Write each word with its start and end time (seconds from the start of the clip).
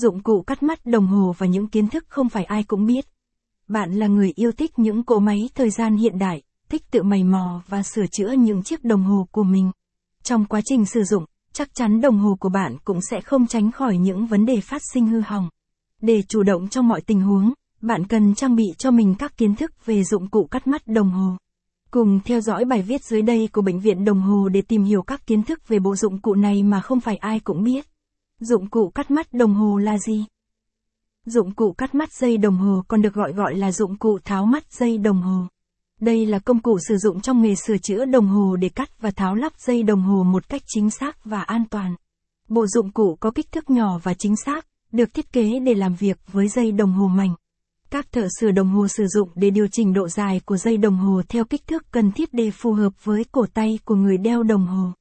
Dụng 0.00 0.22
cụ 0.22 0.42
cắt 0.42 0.62
mắt 0.62 0.86
đồng 0.86 1.06
hồ 1.06 1.34
và 1.38 1.46
những 1.46 1.68
kiến 1.68 1.88
thức 1.88 2.04
không 2.08 2.28
phải 2.28 2.44
ai 2.44 2.62
cũng 2.62 2.86
biết. 2.86 3.06
Bạn 3.68 3.92
là 3.92 4.06
người 4.06 4.32
yêu 4.34 4.52
thích 4.52 4.78
những 4.78 5.02
cỗ 5.02 5.18
máy 5.18 5.48
thời 5.54 5.70
gian 5.70 5.96
hiện 5.96 6.18
đại, 6.18 6.42
thích 6.68 6.90
tự 6.90 7.02
mày 7.02 7.24
mò 7.24 7.62
và 7.68 7.82
sửa 7.82 8.06
chữa 8.06 8.32
những 8.32 8.62
chiếc 8.62 8.84
đồng 8.84 9.02
hồ 9.02 9.28
của 9.30 9.42
mình. 9.42 9.70
Trong 10.22 10.44
quá 10.44 10.60
trình 10.64 10.86
sử 10.86 11.04
dụng, 11.04 11.24
chắc 11.52 11.74
chắn 11.74 12.00
đồng 12.00 12.18
hồ 12.18 12.36
của 12.40 12.48
bạn 12.48 12.76
cũng 12.84 12.98
sẽ 13.10 13.20
không 13.20 13.46
tránh 13.46 13.70
khỏi 13.72 13.98
những 13.98 14.26
vấn 14.26 14.46
đề 14.46 14.60
phát 14.60 14.82
sinh 14.92 15.06
hư 15.06 15.20
hỏng. 15.20 15.48
Để 16.02 16.22
chủ 16.28 16.42
động 16.42 16.68
trong 16.68 16.88
mọi 16.88 17.00
tình 17.00 17.20
huống, 17.20 17.52
bạn 17.80 18.06
cần 18.06 18.34
trang 18.34 18.56
bị 18.56 18.64
cho 18.78 18.90
mình 18.90 19.14
các 19.18 19.36
kiến 19.36 19.54
thức 19.54 19.86
về 19.86 20.04
dụng 20.04 20.28
cụ 20.28 20.48
cắt 20.50 20.66
mắt 20.66 20.86
đồng 20.86 21.10
hồ. 21.10 21.36
Cùng 21.90 22.20
theo 22.24 22.40
dõi 22.40 22.64
bài 22.64 22.82
viết 22.82 23.04
dưới 23.04 23.22
đây 23.22 23.48
của 23.52 23.62
Bệnh 23.62 23.80
viện 23.80 24.04
Đồng 24.04 24.20
Hồ 24.20 24.48
để 24.48 24.62
tìm 24.62 24.84
hiểu 24.84 25.02
các 25.02 25.26
kiến 25.26 25.42
thức 25.42 25.68
về 25.68 25.78
bộ 25.78 25.96
dụng 25.96 26.20
cụ 26.20 26.34
này 26.34 26.62
mà 26.62 26.80
không 26.80 27.00
phải 27.00 27.16
ai 27.16 27.40
cũng 27.40 27.62
biết. 27.62 27.86
Dụng 28.40 28.70
cụ 28.70 28.90
cắt 28.94 29.10
mắt 29.10 29.32
đồng 29.32 29.54
hồ 29.54 29.78
là 29.78 29.98
gì? 29.98 30.24
Dụng 31.26 31.54
cụ 31.54 31.72
cắt 31.72 31.94
mắt 31.94 32.12
dây 32.12 32.36
đồng 32.36 32.56
hồ 32.56 32.82
còn 32.88 33.02
được 33.02 33.14
gọi 33.14 33.32
gọi 33.32 33.54
là 33.56 33.72
dụng 33.72 33.96
cụ 33.96 34.18
tháo 34.24 34.46
mắt 34.46 34.72
dây 34.72 34.98
đồng 34.98 35.22
hồ. 35.22 35.46
Đây 36.00 36.26
là 36.26 36.38
công 36.38 36.62
cụ 36.62 36.78
sử 36.88 36.96
dụng 36.96 37.20
trong 37.20 37.42
nghề 37.42 37.54
sửa 37.54 37.76
chữa 37.78 38.04
đồng 38.04 38.26
hồ 38.26 38.56
để 38.56 38.68
cắt 38.68 39.00
và 39.00 39.10
tháo 39.10 39.34
lắp 39.34 39.52
dây 39.58 39.82
đồng 39.82 40.02
hồ 40.02 40.22
một 40.22 40.48
cách 40.48 40.62
chính 40.66 40.90
xác 40.90 41.24
và 41.24 41.40
an 41.42 41.64
toàn. 41.70 41.94
Bộ 42.48 42.66
dụng 42.66 42.90
cụ 42.92 43.16
có 43.20 43.30
kích 43.30 43.52
thước 43.52 43.70
nhỏ 43.70 43.98
và 44.02 44.14
chính 44.14 44.36
xác, 44.36 44.66
được 44.92 45.14
thiết 45.14 45.32
kế 45.32 45.60
để 45.60 45.74
làm 45.74 45.94
việc 45.94 46.18
với 46.32 46.48
dây 46.48 46.72
đồng 46.72 46.92
hồ 46.92 47.06
mảnh. 47.06 47.34
Các 47.90 48.12
thợ 48.12 48.28
sửa 48.40 48.50
đồng 48.50 48.68
hồ 48.68 48.88
sử 48.88 49.06
dụng 49.06 49.28
để 49.34 49.50
điều 49.50 49.66
chỉnh 49.72 49.92
độ 49.92 50.08
dài 50.08 50.40
của 50.44 50.56
dây 50.56 50.76
đồng 50.76 50.96
hồ 50.96 51.22
theo 51.28 51.44
kích 51.44 51.66
thước 51.66 51.90
cần 51.90 52.12
thiết 52.12 52.28
để 52.32 52.50
phù 52.50 52.72
hợp 52.72 53.04
với 53.04 53.24
cổ 53.32 53.46
tay 53.54 53.78
của 53.84 53.94
người 53.94 54.18
đeo 54.18 54.42
đồng 54.42 54.66
hồ 54.66 54.92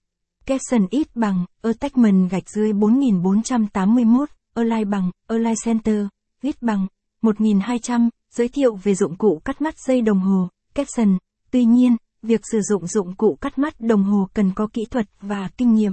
caption 0.48 0.88
ít 0.90 1.08
bằng, 1.16 1.46
attachment 1.62 2.30
gạch 2.32 2.50
dưới 2.50 2.74
4481, 2.74 4.30
align 4.54 4.90
bằng, 4.90 5.12
align 5.28 5.54
center, 5.66 6.06
ít 6.42 6.62
bằng, 6.62 6.88
1200, 7.22 8.10
giới 8.32 8.48
thiệu 8.48 8.76
về 8.76 8.96
dụng 8.96 9.16
cụ 9.16 9.42
cắt 9.46 9.62
mắt 9.62 9.80
dây 9.80 10.02
đồng 10.02 10.20
hồ, 10.20 10.50
caption. 10.76 11.18
Tuy 11.52 11.66
nhiên, 11.66 11.96
việc 12.24 12.42
sử 12.52 12.62
dụng 12.62 12.88
dụng 12.88 13.16
cụ 13.16 13.38
cắt 13.42 13.58
mắt 13.58 13.82
đồng 13.82 14.04
hồ 14.04 14.28
cần 14.34 14.52
có 14.56 14.68
kỹ 14.74 14.86
thuật 14.92 15.06
và 15.22 15.50
kinh 15.58 15.74
nghiệm. 15.74 15.92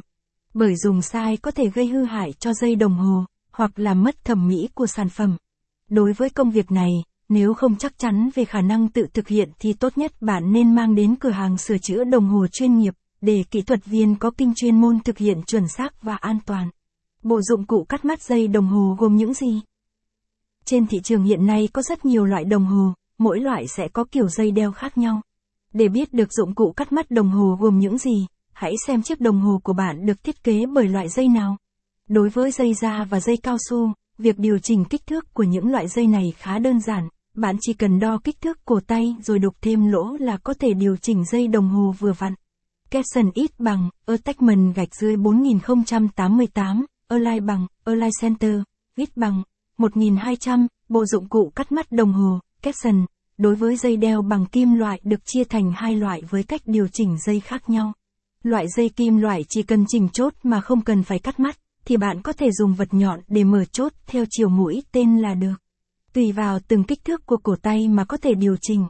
Bởi 0.54 0.76
dùng 0.76 1.02
sai 1.02 1.36
có 1.36 1.50
thể 1.50 1.64
gây 1.74 1.86
hư 1.86 2.04
hại 2.04 2.32
cho 2.32 2.52
dây 2.52 2.74
đồng 2.74 2.94
hồ, 2.94 3.24
hoặc 3.52 3.78
làm 3.78 4.02
mất 4.02 4.24
thẩm 4.24 4.48
mỹ 4.48 4.68
của 4.74 4.86
sản 4.86 5.08
phẩm. 5.08 5.36
Đối 5.90 6.12
với 6.12 6.30
công 6.30 6.50
việc 6.50 6.70
này, 6.70 6.90
nếu 7.28 7.54
không 7.54 7.76
chắc 7.76 7.98
chắn 7.98 8.30
về 8.34 8.44
khả 8.44 8.60
năng 8.60 8.88
tự 8.88 9.06
thực 9.14 9.28
hiện 9.28 9.50
thì 9.58 9.72
tốt 9.72 9.98
nhất 9.98 10.12
bạn 10.22 10.52
nên 10.52 10.74
mang 10.74 10.94
đến 10.94 11.16
cửa 11.16 11.30
hàng 11.30 11.58
sửa 11.58 11.78
chữa 11.78 12.04
đồng 12.04 12.28
hồ 12.28 12.46
chuyên 12.52 12.78
nghiệp, 12.78 12.94
để 13.24 13.44
kỹ 13.50 13.62
thuật 13.62 13.84
viên 13.84 14.16
có 14.16 14.30
kinh 14.30 14.52
chuyên 14.56 14.80
môn 14.80 15.00
thực 15.00 15.18
hiện 15.18 15.42
chuẩn 15.42 15.68
xác 15.68 16.02
và 16.02 16.16
an 16.16 16.38
toàn. 16.46 16.70
Bộ 17.22 17.40
dụng 17.42 17.66
cụ 17.66 17.84
cắt 17.88 18.04
mắt 18.04 18.22
dây 18.22 18.48
đồng 18.48 18.66
hồ 18.66 18.96
gồm 18.98 19.16
những 19.16 19.34
gì? 19.34 19.60
Trên 20.64 20.86
thị 20.86 20.98
trường 21.04 21.24
hiện 21.24 21.46
nay 21.46 21.68
có 21.72 21.82
rất 21.82 22.04
nhiều 22.04 22.24
loại 22.24 22.44
đồng 22.44 22.64
hồ, 22.64 22.92
mỗi 23.18 23.40
loại 23.40 23.66
sẽ 23.66 23.88
có 23.88 24.04
kiểu 24.12 24.28
dây 24.28 24.50
đeo 24.50 24.72
khác 24.72 24.98
nhau. 24.98 25.20
Để 25.72 25.88
biết 25.88 26.12
được 26.12 26.32
dụng 26.32 26.54
cụ 26.54 26.72
cắt 26.76 26.92
mắt 26.92 27.10
đồng 27.10 27.30
hồ 27.30 27.56
gồm 27.60 27.78
những 27.78 27.98
gì, 27.98 28.26
hãy 28.52 28.72
xem 28.86 29.02
chiếc 29.02 29.20
đồng 29.20 29.40
hồ 29.40 29.60
của 29.64 29.72
bạn 29.72 30.06
được 30.06 30.24
thiết 30.24 30.44
kế 30.44 30.66
bởi 30.66 30.88
loại 30.88 31.08
dây 31.08 31.28
nào. 31.28 31.56
Đối 32.08 32.28
với 32.28 32.50
dây 32.50 32.74
da 32.74 33.04
và 33.10 33.20
dây 33.20 33.36
cao 33.36 33.56
su, 33.70 33.92
việc 34.18 34.38
điều 34.38 34.58
chỉnh 34.58 34.84
kích 34.84 35.06
thước 35.06 35.34
của 35.34 35.42
những 35.42 35.70
loại 35.70 35.88
dây 35.88 36.06
này 36.06 36.32
khá 36.36 36.58
đơn 36.58 36.80
giản. 36.80 37.08
Bạn 37.36 37.56
chỉ 37.60 37.72
cần 37.72 38.00
đo 38.00 38.18
kích 38.24 38.40
thước 38.40 38.64
cổ 38.64 38.80
tay 38.86 39.16
rồi 39.22 39.38
đục 39.38 39.54
thêm 39.60 39.86
lỗ 39.86 40.16
là 40.16 40.36
có 40.36 40.54
thể 40.54 40.74
điều 40.74 40.96
chỉnh 40.96 41.24
dây 41.24 41.48
đồng 41.48 41.68
hồ 41.68 41.94
vừa 41.98 42.12
vặn. 42.12 42.34
Caption 42.94 43.30
ít 43.34 43.50
bằng, 43.58 43.90
attachment 44.06 44.74
gạch 44.74 44.94
dưới 44.94 45.16
4088, 45.16 46.86
align 47.08 47.46
bằng, 47.46 47.66
align 47.84 48.10
center, 48.20 48.60
ít 48.96 49.16
bằng, 49.16 49.42
1200, 49.78 50.66
bộ 50.88 51.04
dụng 51.06 51.28
cụ 51.28 51.52
cắt 51.56 51.72
mắt 51.72 51.92
đồng 51.92 52.12
hồ, 52.12 52.40
caption. 52.62 53.06
Đối 53.38 53.54
với 53.54 53.76
dây 53.76 53.96
đeo 53.96 54.22
bằng 54.22 54.46
kim 54.46 54.74
loại 54.74 55.00
được 55.04 55.20
chia 55.24 55.44
thành 55.44 55.72
hai 55.76 55.96
loại 55.96 56.22
với 56.30 56.42
cách 56.42 56.60
điều 56.64 56.88
chỉnh 56.92 57.16
dây 57.26 57.40
khác 57.40 57.70
nhau. 57.70 57.92
Loại 58.42 58.66
dây 58.76 58.88
kim 58.88 59.16
loại 59.16 59.44
chỉ 59.48 59.62
cần 59.62 59.84
chỉnh 59.88 60.08
chốt 60.12 60.32
mà 60.42 60.60
không 60.60 60.80
cần 60.80 61.02
phải 61.02 61.18
cắt 61.18 61.40
mắt, 61.40 61.58
thì 61.84 61.96
bạn 61.96 62.22
có 62.22 62.32
thể 62.32 62.50
dùng 62.52 62.74
vật 62.74 62.88
nhọn 62.94 63.20
để 63.28 63.44
mở 63.44 63.64
chốt 63.64 63.92
theo 64.06 64.24
chiều 64.30 64.48
mũi 64.48 64.82
tên 64.92 65.18
là 65.18 65.34
được. 65.34 65.54
Tùy 66.12 66.32
vào 66.32 66.58
từng 66.68 66.84
kích 66.84 67.04
thước 67.04 67.26
của 67.26 67.36
cổ 67.42 67.56
tay 67.62 67.88
mà 67.88 68.04
có 68.04 68.16
thể 68.16 68.34
điều 68.34 68.56
chỉnh. 68.60 68.86